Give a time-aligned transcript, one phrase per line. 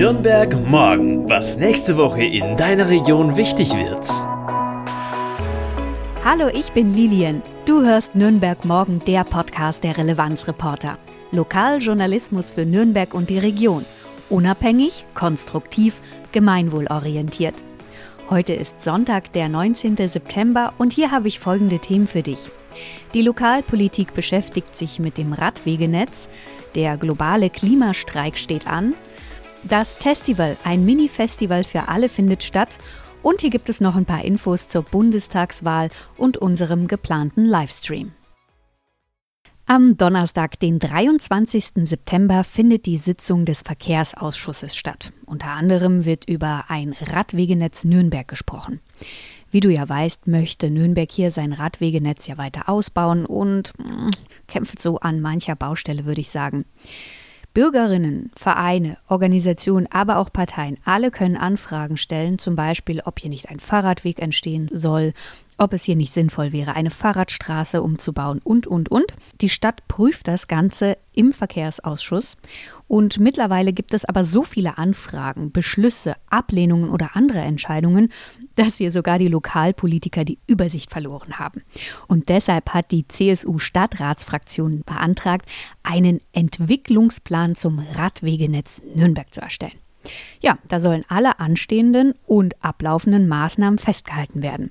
[0.00, 4.08] Nürnberg morgen, was nächste Woche in deiner Region wichtig wird.
[6.24, 7.42] Hallo, ich bin Lilian.
[7.66, 10.96] Du hörst Nürnberg morgen, der Podcast der Relevanzreporter.
[11.32, 13.84] Lokaljournalismus für Nürnberg und die Region.
[14.30, 16.00] Unabhängig, konstruktiv,
[16.32, 17.62] gemeinwohlorientiert.
[18.30, 19.98] Heute ist Sonntag, der 19.
[20.08, 22.40] September und hier habe ich folgende Themen für dich.
[23.12, 26.30] Die Lokalpolitik beschäftigt sich mit dem Radwegenetz,
[26.74, 28.94] der globale Klimastreik steht an,
[29.64, 32.78] das Festival, ein Mini-Festival für alle, findet statt
[33.22, 38.12] und hier gibt es noch ein paar Infos zur Bundestagswahl und unserem geplanten Livestream.
[39.66, 41.86] Am Donnerstag, den 23.
[41.86, 45.12] September, findet die Sitzung des Verkehrsausschusses statt.
[45.26, 48.80] Unter anderem wird über ein Radwegenetz Nürnberg gesprochen.
[49.52, 54.10] Wie du ja weißt, möchte Nürnberg hier sein Radwegenetz ja weiter ausbauen und mh, mm,
[54.48, 56.64] kämpft so an mancher Baustelle, würde ich sagen.
[57.52, 63.48] Bürgerinnen, Vereine, Organisationen, aber auch Parteien, alle können Anfragen stellen, zum Beispiel, ob hier nicht
[63.48, 65.12] ein Fahrradweg entstehen soll,
[65.60, 69.12] ob es hier nicht sinnvoll wäre, eine Fahrradstraße umzubauen und, und, und.
[69.40, 72.36] Die Stadt prüft das Ganze im Verkehrsausschuss
[72.88, 78.08] und mittlerweile gibt es aber so viele Anfragen, Beschlüsse, Ablehnungen oder andere Entscheidungen,
[78.56, 81.62] dass hier sogar die Lokalpolitiker die Übersicht verloren haben.
[82.08, 85.46] Und deshalb hat die CSU-Stadtratsfraktion beantragt,
[85.82, 89.78] einen Entwicklungsplan zum Radwegenetz Nürnberg zu erstellen.
[90.40, 94.70] Ja, da sollen alle anstehenden und ablaufenden Maßnahmen festgehalten werden.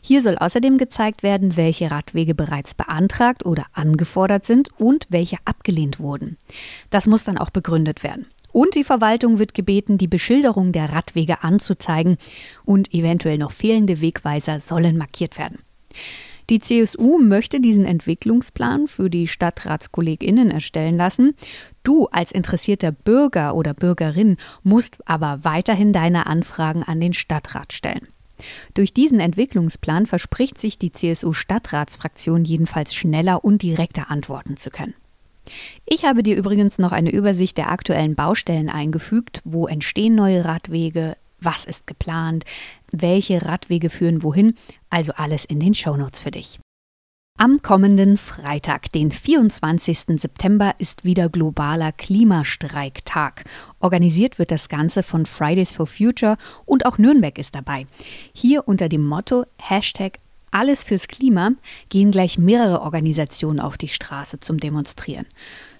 [0.00, 6.00] Hier soll außerdem gezeigt werden, welche Radwege bereits beantragt oder angefordert sind und welche abgelehnt
[6.00, 6.36] wurden.
[6.90, 8.26] Das muss dann auch begründet werden.
[8.52, 12.18] Und die Verwaltung wird gebeten, die Beschilderung der Radwege anzuzeigen
[12.64, 15.58] und eventuell noch fehlende Wegweiser sollen markiert werden.
[16.50, 21.34] Die CSU möchte diesen Entwicklungsplan für die Stadtratskolleginnen erstellen lassen.
[21.82, 28.08] Du als interessierter Bürger oder Bürgerin musst aber weiterhin deine Anfragen an den Stadtrat stellen.
[28.74, 34.94] Durch diesen Entwicklungsplan verspricht sich die CSU-Stadtratsfraktion jedenfalls schneller und direkter antworten zu können.
[35.86, 39.40] Ich habe dir übrigens noch eine Übersicht der aktuellen Baustellen eingefügt.
[39.44, 41.16] Wo entstehen neue Radwege?
[41.44, 42.44] Was ist geplant?
[42.90, 44.54] Welche Radwege führen wohin?
[44.90, 46.58] Also alles in den Shownotes für dich.
[47.36, 50.20] Am kommenden Freitag, den 24.
[50.20, 53.44] September, ist wieder globaler Klimastreiktag.
[53.80, 57.86] Organisiert wird das Ganze von Fridays for Future und auch Nürnberg ist dabei.
[58.32, 60.18] Hier unter dem Motto Hashtag
[60.52, 61.50] alles fürs Klima
[61.88, 65.26] gehen gleich mehrere Organisationen auf die Straße zum Demonstrieren.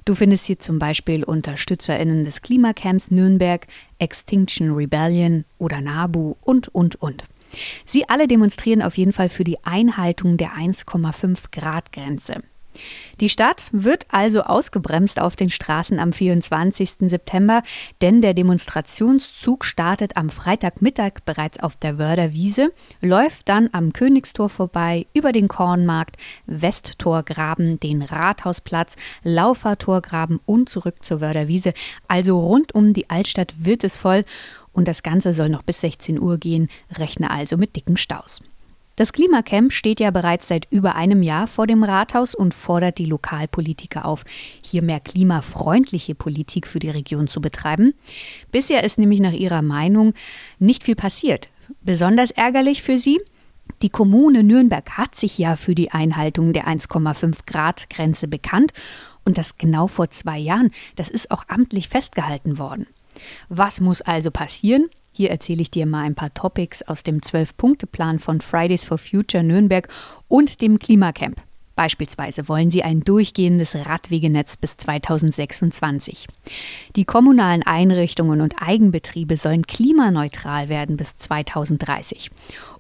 [0.04, 3.66] Du findest hier zum Beispiel UnterstützerInnen des Klimacamps Nürnberg,
[3.98, 7.24] Extinction Rebellion oder NABU und, und, und.
[7.86, 12.42] Sie alle demonstrieren auf jeden Fall für die Einhaltung der 1,5 Grad Grenze.
[13.20, 16.94] Die Stadt wird also ausgebremst auf den Straßen am 24.
[17.00, 17.62] September,
[18.02, 24.48] denn der Demonstrationszug startet am Freitagmittag bereits auf der Wörder Wiese, läuft dann am Königstor
[24.48, 31.72] vorbei, über den Kornmarkt, Westtorgraben, den Rathausplatz, Laufertorgraben und zurück zur Wörder Wiese.
[32.08, 34.24] Also rund um die Altstadt wird es voll
[34.72, 36.68] und das Ganze soll noch bis 16 Uhr gehen,
[36.98, 38.40] rechne also mit dicken Staus.
[38.96, 43.06] Das Klimacamp steht ja bereits seit über einem Jahr vor dem Rathaus und fordert die
[43.06, 44.24] Lokalpolitiker auf,
[44.62, 47.94] hier mehr klimafreundliche Politik für die Region zu betreiben.
[48.52, 50.14] Bisher ist nämlich nach ihrer Meinung
[50.60, 51.48] nicht viel passiert.
[51.82, 53.20] Besonders ärgerlich für sie,
[53.82, 58.72] die Kommune Nürnberg hat sich ja für die Einhaltung der 1,5 Grad Grenze bekannt
[59.24, 60.70] und das genau vor zwei Jahren.
[60.96, 62.86] Das ist auch amtlich festgehalten worden.
[63.48, 64.88] Was muss also passieren?
[65.16, 69.44] Hier erzähle ich dir mal ein paar Topics aus dem Zwölf-Punkte-Plan von Fridays for Future
[69.44, 69.86] Nürnberg
[70.26, 71.40] und dem Klimacamp.
[71.76, 76.26] Beispielsweise wollen sie ein durchgehendes Radwegenetz bis 2026.
[76.96, 82.30] Die kommunalen Einrichtungen und Eigenbetriebe sollen klimaneutral werden bis 2030.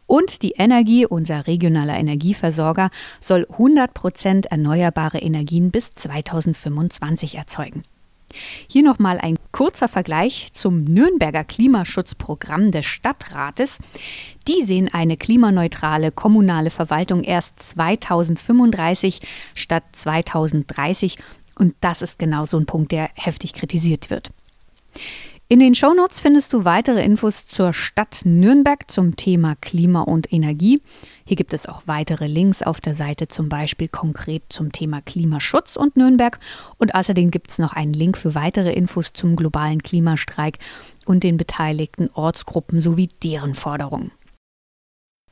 [0.06, 2.90] Und die Energie, unser regionaler Energieversorger,
[3.20, 7.84] soll 100 Prozent erneuerbare Energien bis 2025 erzeugen.
[8.68, 13.78] Hier nochmal ein kurzer Vergleich zum Nürnberger Klimaschutzprogramm des Stadtrates.
[14.48, 19.20] Die sehen eine klimaneutrale kommunale Verwaltung erst 2035
[19.54, 21.16] statt 2030
[21.56, 24.30] und das ist genau so ein Punkt, der heftig kritisiert wird.
[25.46, 30.80] In den Shownotes findest du weitere Infos zur Stadt Nürnberg zum Thema Klima und Energie.
[31.26, 35.76] Hier gibt es auch weitere Links auf der Seite, zum Beispiel konkret zum Thema Klimaschutz
[35.76, 36.40] und Nürnberg.
[36.78, 40.58] Und außerdem gibt es noch einen Link für weitere Infos zum globalen Klimastreik
[41.04, 44.12] und den beteiligten Ortsgruppen sowie deren Forderungen.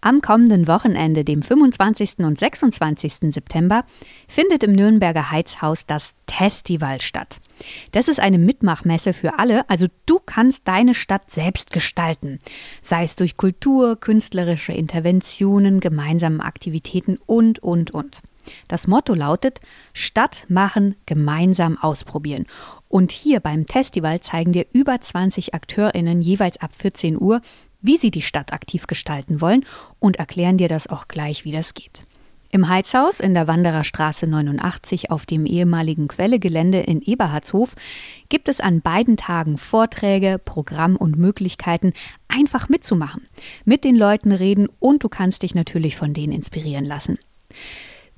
[0.04, 2.18] Am kommenden Wochenende, dem 25.
[2.18, 3.32] und 26.
[3.32, 3.84] September,
[4.26, 7.40] findet im Nürnberger Heizhaus das Testival statt.
[7.92, 12.40] Das ist eine Mitmachmesse für alle, also du kannst deine Stadt selbst gestalten,
[12.82, 18.22] sei es durch Kultur, künstlerische Interventionen, gemeinsame Aktivitäten und, und, und.
[18.66, 19.60] Das Motto lautet
[19.92, 22.46] Stadt machen, gemeinsam ausprobieren.
[22.88, 27.40] Und hier beim Festival zeigen dir über 20 AkteurInnen jeweils ab 14 Uhr,
[27.82, 29.64] wie sie die Stadt aktiv gestalten wollen
[29.98, 32.02] und erklären dir das auch gleich, wie das geht.
[32.54, 37.74] Im Heizhaus in der Wandererstraße 89 auf dem ehemaligen Quellegelände in Eberhardshof
[38.28, 41.94] gibt es an beiden Tagen Vorträge, Programm und Möglichkeiten,
[42.28, 43.26] einfach mitzumachen,
[43.64, 47.18] mit den Leuten reden und du kannst dich natürlich von denen inspirieren lassen.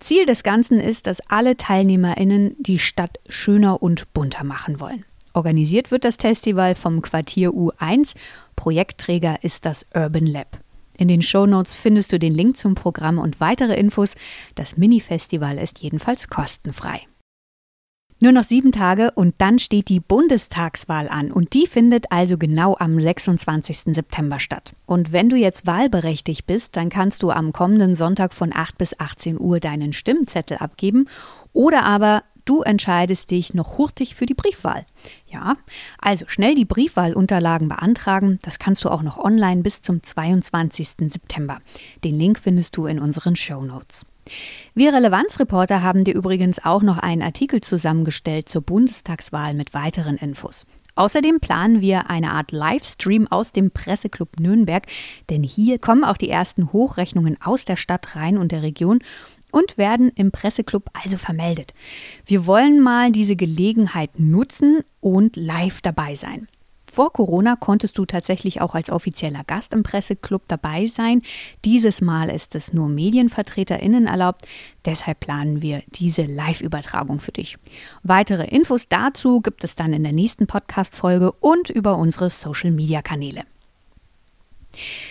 [0.00, 5.04] Ziel des Ganzen ist, dass alle TeilnehmerInnen die Stadt schöner und bunter machen wollen.
[5.34, 8.14] Organisiert wird das Festival vom Quartier U1.
[8.56, 10.60] Projektträger ist das Urban Lab.
[10.96, 14.14] In den Shownotes findest du den Link zum Programm und weitere Infos.
[14.54, 17.00] Das Mini-Festival ist jedenfalls kostenfrei.
[18.20, 22.76] Nur noch sieben Tage und dann steht die Bundestagswahl an und die findet also genau
[22.78, 23.92] am 26.
[23.94, 24.72] September statt.
[24.86, 28.98] Und wenn du jetzt wahlberechtigt bist, dann kannst du am kommenden Sonntag von 8 bis
[28.98, 31.08] 18 Uhr deinen Stimmzettel abgeben
[31.52, 34.84] oder aber Du entscheidest dich noch hurtig für die Briefwahl.
[35.26, 35.56] Ja,
[35.98, 38.38] also schnell die Briefwahlunterlagen beantragen.
[38.42, 41.10] Das kannst du auch noch online bis zum 22.
[41.10, 41.60] September.
[42.04, 44.04] Den Link findest du in unseren Show Notes.
[44.74, 50.66] Wir Relevanzreporter haben dir übrigens auch noch einen Artikel zusammengestellt zur Bundestagswahl mit weiteren Infos.
[50.96, 54.86] Außerdem planen wir eine Art Livestream aus dem Presseclub Nürnberg,
[55.28, 59.00] denn hier kommen auch die ersten Hochrechnungen aus der Stadt Rhein und der Region
[59.54, 61.74] und werden im Presseclub also vermeldet.
[62.26, 66.48] Wir wollen mal diese Gelegenheit nutzen und live dabei sein.
[66.90, 71.22] Vor Corona konntest du tatsächlich auch als offizieller Gast im Presseclub dabei sein.
[71.64, 74.42] Dieses Mal ist es nur MedienvertreterInnen erlaubt.
[74.84, 77.56] Deshalb planen wir diese Live-Übertragung für dich.
[78.02, 83.42] Weitere Infos dazu gibt es dann in der nächsten Podcast-Folge und über unsere Social-Media-Kanäle.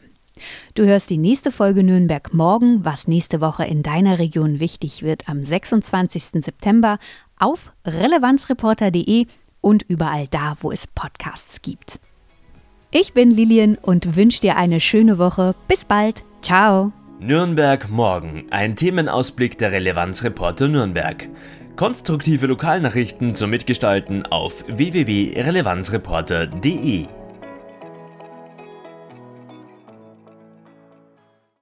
[0.74, 5.28] Du hörst die nächste Folge Nürnberg morgen, was nächste Woche in deiner Region wichtig wird,
[5.28, 6.44] am 26.
[6.44, 6.98] September
[7.38, 9.26] auf relevanzreporter.de
[9.60, 12.00] und überall da, wo es Podcasts gibt.
[12.90, 15.54] Ich bin Lilian und wünsche dir eine schöne Woche.
[15.66, 16.24] Bis bald.
[16.42, 16.92] Ciao.
[17.20, 18.46] Nürnberg morgen.
[18.50, 21.28] Ein Themenausblick der Relevanzreporter Nürnberg.
[21.76, 27.08] Konstruktive Lokalnachrichten zum Mitgestalten auf www.relevanzreporter.de.